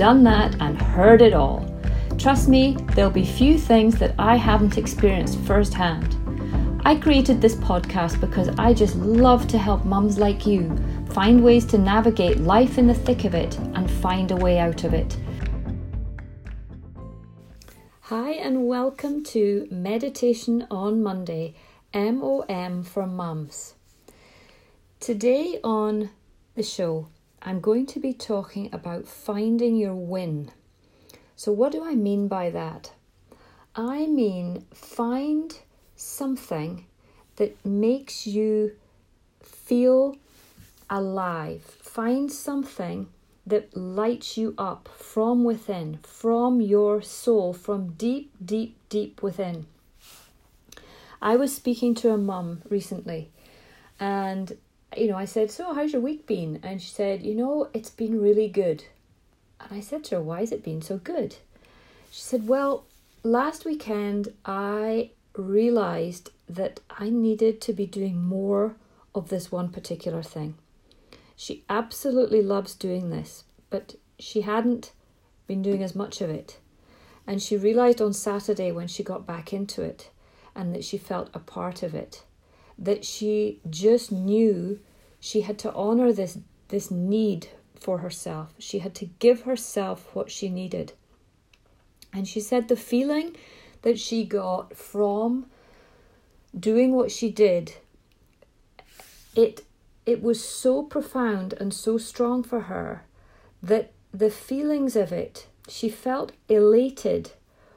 [0.00, 1.62] done that, and heard it all.
[2.16, 6.16] Trust me, there'll be few things that I haven't experienced firsthand.
[6.86, 10.74] I created this podcast because I just love to help mums like you
[11.10, 14.84] find ways to navigate life in the thick of it and find a way out
[14.84, 15.18] of it.
[18.00, 21.54] Hi, and welcome to Meditation on Monday,
[21.92, 23.74] MOM for Mums.
[24.98, 26.08] Today on
[26.54, 27.08] the show,
[27.42, 30.50] I'm going to be talking about finding your win.
[31.36, 32.92] So, what do I mean by that?
[33.74, 35.58] I mean, find
[35.96, 36.86] something
[37.36, 38.72] that makes you
[39.42, 40.16] feel
[40.90, 41.62] alive.
[41.62, 43.08] Find something
[43.46, 49.66] that lights you up from within, from your soul, from deep, deep, deep within.
[51.22, 53.30] I was speaking to a mum recently,
[53.98, 54.56] and
[54.96, 56.60] you know, I said, So, how's your week been?
[56.62, 58.84] And she said, You know, it's been really good.
[59.60, 61.36] And I said to her, Why has it been so good?
[62.10, 62.84] She said, Well,
[63.22, 68.74] last weekend I realized that I needed to be doing more
[69.14, 70.54] of this one particular thing.
[71.36, 74.92] She absolutely loves doing this, but she hadn't
[75.46, 76.58] been doing as much of it.
[77.26, 80.10] And she realized on Saturday when she got back into it
[80.54, 82.24] and that she felt a part of it
[82.80, 84.80] that she just knew
[85.20, 88.54] she had to honor this this need for herself.
[88.58, 90.92] She had to give herself what she needed.
[92.12, 93.36] And she said the feeling
[93.82, 95.46] that she got from
[96.58, 97.74] doing what she did
[99.36, 99.64] it
[100.04, 103.04] it was so profound and so strong for her
[103.62, 107.30] that the feelings of it she felt elated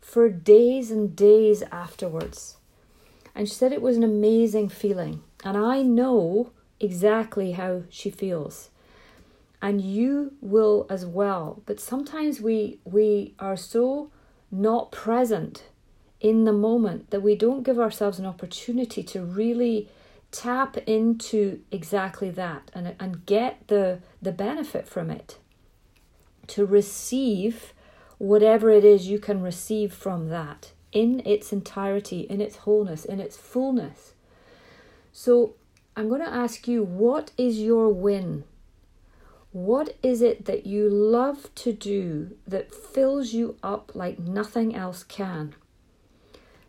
[0.00, 2.57] for days and days afterwards
[3.38, 5.22] and she said it was an amazing feeling.
[5.44, 6.50] And I know
[6.80, 8.70] exactly how she feels.
[9.62, 11.62] And you will as well.
[11.64, 14.10] But sometimes we we are so
[14.50, 15.68] not present
[16.20, 19.88] in the moment that we don't give ourselves an opportunity to really
[20.32, 25.38] tap into exactly that and, and get the the benefit from it
[26.48, 27.72] to receive
[28.18, 33.20] whatever it is you can receive from that in its entirety, in its wholeness, in
[33.20, 34.14] its fullness.
[35.12, 35.54] So
[35.96, 38.44] I'm going to ask you what is your win?
[39.50, 45.02] What is it that you love to do that fills you up like nothing else
[45.02, 45.54] can?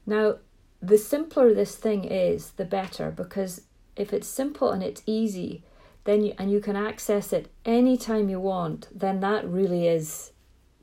[0.06, 0.38] Now,
[0.82, 3.64] the simpler this thing is, the better, because
[3.96, 5.64] if it's simple and it's easy,
[6.06, 10.32] then you, and you can access it anytime you want, then that really is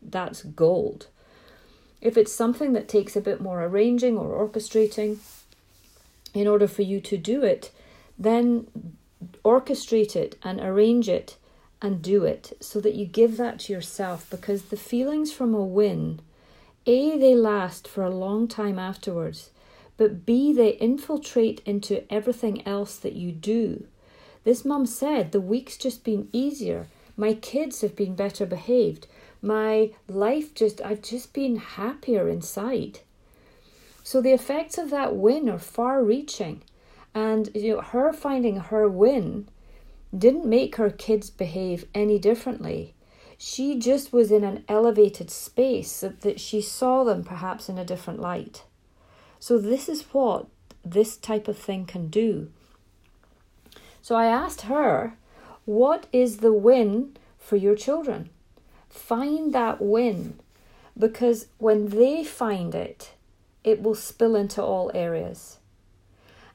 [0.01, 1.09] that's gold.
[2.01, 5.19] If it's something that takes a bit more arranging or orchestrating
[6.35, 7.71] in order for you to do it,
[8.19, 8.67] then
[9.45, 11.37] orchestrate it and arrange it
[11.81, 15.65] and do it so that you give that to yourself because the feelings from a
[15.65, 16.21] win,
[16.87, 19.51] A, they last for a long time afterwards,
[19.97, 23.87] but B, they infiltrate into everything else that you do.
[24.45, 26.87] This mum said the week's just been easier.
[27.17, 29.07] My kids have been better behaved
[29.43, 33.01] my life just, I've just been happier inside.
[34.03, 36.63] So the effects of that win are far reaching.
[37.15, 39.49] And you know, her finding her win
[40.17, 42.95] didn't make her kids behave any differently.
[43.39, 47.85] She just was in an elevated space so that she saw them perhaps in a
[47.85, 48.65] different light.
[49.39, 50.47] So, this is what
[50.85, 52.51] this type of thing can do.
[54.01, 55.19] So, I asked her,
[55.65, 58.31] What is the win for your children?
[58.89, 60.39] Find that win
[60.99, 63.13] because when they find it,
[63.65, 65.59] it will spill into all areas.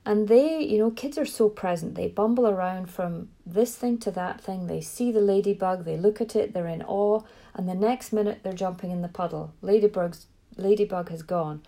[0.03, 1.93] And they, you know, kids are so present.
[1.93, 4.65] They bumble around from this thing to that thing.
[4.65, 7.21] They see the ladybug, they look at it, they're in awe,
[7.53, 9.53] and the next minute they're jumping in the puddle.
[9.61, 10.25] Ladybug's
[10.57, 11.61] ladybug has gone.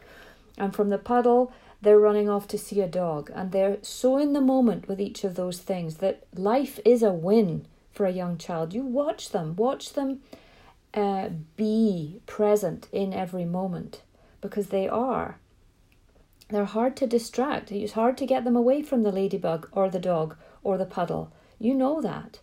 [0.58, 3.30] And from the puddle, they're running off to see a dog.
[3.36, 7.12] And they're so in the moment with each of those things that life is a
[7.12, 8.74] win for a young child.
[8.74, 10.22] You watch them, watch them
[10.94, 14.02] uh, be present in every moment
[14.42, 15.40] because they are.
[16.50, 17.72] They're hard to distract.
[17.72, 21.32] It's hard to get them away from the ladybug or the dog or the puddle.
[21.58, 22.40] You know that.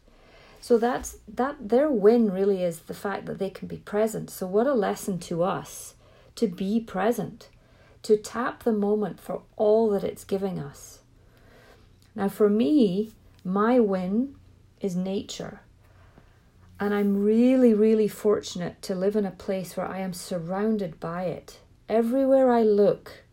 [0.60, 4.30] So that's that their win really is the fact that they can be present.
[4.30, 5.94] So what a lesson to us
[6.36, 7.48] to be present,
[8.02, 11.00] to tap the moment for all that it's giving us.
[12.14, 13.12] Now for me,
[13.44, 14.36] my win
[14.80, 15.60] is nature.
[16.80, 21.24] And I'm really, really fortunate to live in a place where I am surrounded by
[21.24, 21.58] it.
[21.90, 23.24] Everywhere I look,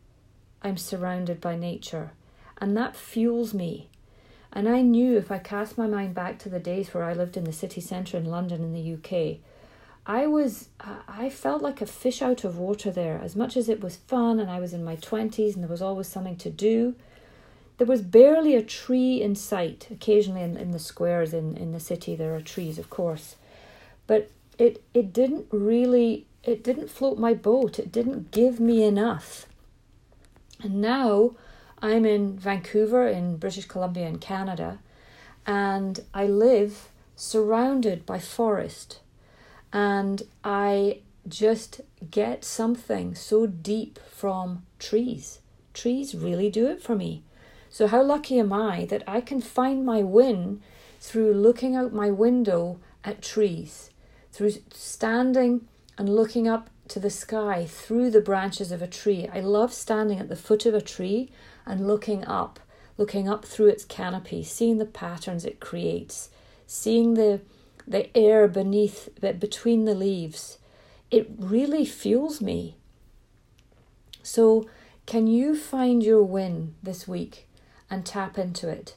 [0.61, 2.11] I'm surrounded by nature.
[2.57, 3.87] And that fuels me.
[4.51, 7.37] And I knew if I cast my mind back to the days where I lived
[7.37, 9.37] in the city centre in London in the UK,
[10.05, 10.69] I was
[11.07, 13.19] I felt like a fish out of water there.
[13.23, 15.81] As much as it was fun and I was in my 20s and there was
[15.81, 16.95] always something to do,
[17.77, 19.87] there was barely a tree in sight.
[19.91, 23.35] Occasionally in, in the squares in, in the city there are trees, of course.
[24.07, 27.77] But it it didn't really it didn't float my boat.
[27.77, 29.45] It didn't give me enough.
[30.61, 31.35] And now
[31.81, 34.79] I'm in Vancouver in British Columbia in Canada
[35.45, 38.99] and I live surrounded by forest
[39.71, 45.39] and I just get something so deep from trees.
[45.73, 47.21] Trees really do it for me.
[47.69, 50.61] So, how lucky am I that I can find my win
[50.99, 53.91] through looking out my window at trees,
[54.31, 55.67] through standing
[55.97, 59.27] and looking up to the sky through the branches of a tree.
[59.33, 61.29] I love standing at the foot of a tree
[61.65, 62.59] and looking up,
[62.97, 66.29] looking up through its canopy, seeing the patterns it creates,
[66.65, 67.41] seeing the
[67.89, 70.57] the air beneath between the leaves.
[71.09, 72.75] It really fuels me.
[74.21, 74.67] So,
[75.05, 77.46] can you find your win this week?
[77.89, 78.95] And tap into it.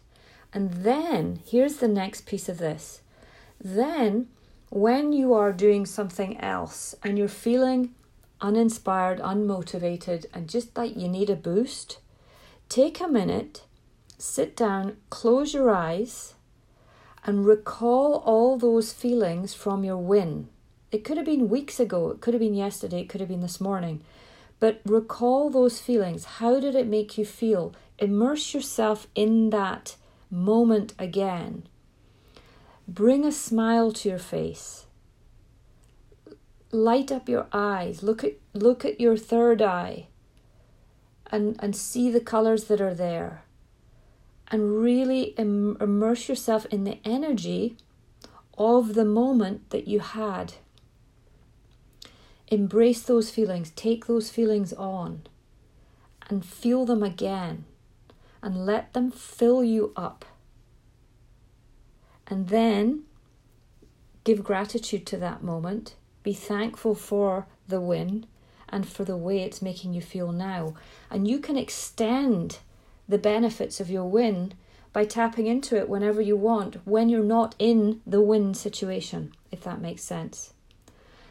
[0.53, 3.03] And then, here's the next piece of this.
[3.61, 4.29] Then,
[4.71, 7.95] when you are doing something else and you're feeling
[8.41, 11.99] uninspired, unmotivated, and just like you need a boost,
[12.69, 13.65] take a minute,
[14.19, 16.35] sit down, close your eyes,
[17.25, 20.49] and recall all those feelings from your win.
[20.91, 23.43] It could have been weeks ago, it could have been yesterday, it could have been
[23.43, 24.03] this morning.
[24.59, 26.25] But recall those feelings.
[26.25, 27.75] How did it make you feel?
[28.01, 29.97] Immerse yourself in that
[30.31, 31.65] moment again.
[32.89, 34.87] Bring a smile to your face.
[36.73, 38.03] Light up your eyes.
[38.03, 40.07] Look at look at your third eye
[41.27, 43.43] and and see the colors that are there.
[44.49, 47.77] And really Im- immerse yourself in the energy
[48.59, 50.55] of the moment that you had.
[52.49, 55.23] Embrace those feelings, take those feelings on,
[56.29, 57.65] and feel them again
[58.43, 60.25] and let them fill you up.
[62.27, 63.05] And then
[64.25, 65.95] give gratitude to that moment.
[66.23, 68.27] Be thankful for the win
[68.69, 70.75] and for the way it's making you feel now.
[71.11, 72.59] And you can extend
[73.09, 74.53] the benefits of your win
[74.93, 79.63] by tapping into it whenever you want when you're not in the win situation, if
[79.65, 80.53] that makes sense.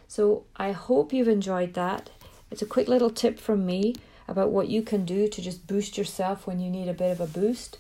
[0.08, 2.10] So I hope you've enjoyed that.
[2.52, 3.96] It's a quick little tip from me
[4.30, 7.20] about what you can do to just boost yourself when you need a bit of
[7.20, 7.80] a boost.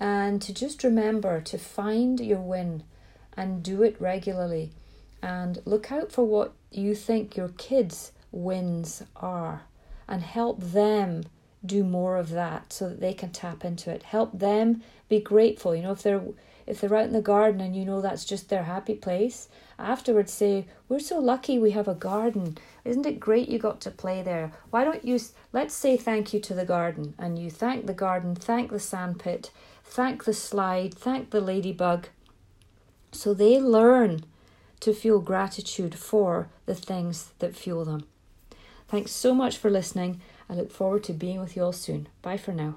[0.00, 2.82] And to just remember to find your win
[3.36, 4.72] and do it regularly.
[5.22, 9.62] And look out for what you think your kids' wins are
[10.08, 11.24] and help them
[11.64, 14.02] do more of that so that they can tap into it.
[14.02, 15.74] Help them be grateful.
[15.74, 16.22] You know, if they're
[16.66, 20.32] if they're out in the garden and you know that's just their happy place, afterwards
[20.32, 22.58] say, We're so lucky we have a garden.
[22.84, 24.52] Isn't it great you got to play there?
[24.70, 25.18] Why don't you,
[25.52, 27.14] let's say thank you to the garden.
[27.18, 29.50] And you thank the garden, thank the sandpit,
[29.84, 32.08] thank the slide, thank the ladybug.
[33.12, 34.24] So they learn
[34.80, 38.06] to feel gratitude for the things that fuel them.
[38.88, 40.20] Thanks so much for listening.
[40.48, 42.08] I look forward to being with you all soon.
[42.22, 42.76] Bye for now.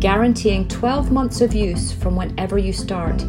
[0.00, 3.24] guaranteeing 12 months of use from whenever you start.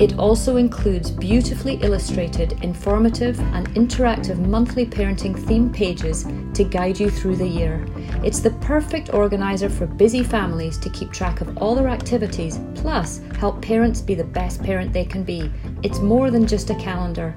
[0.00, 7.10] It also includes beautifully illustrated, informative, and interactive monthly parenting theme pages to guide you
[7.10, 7.86] through the year.
[8.24, 13.20] It's the perfect organizer for busy families to keep track of all their activities, plus
[13.38, 15.50] help parents be the best parent they can be.
[15.82, 17.36] It's more than just a calendar.